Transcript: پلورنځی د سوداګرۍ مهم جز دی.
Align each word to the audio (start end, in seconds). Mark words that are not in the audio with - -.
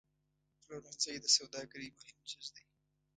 پلورنځی 0.61 1.15
د 1.23 1.27
سوداګرۍ 1.37 1.89
مهم 1.97 2.19
جز 2.29 2.47
دی. 2.55 2.65